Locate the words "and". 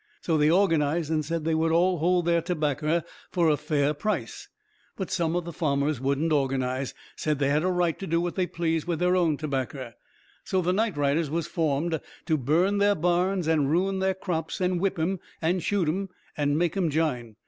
1.11-1.23, 13.47-13.69, 14.59-14.79, 15.39-15.61, 16.35-16.57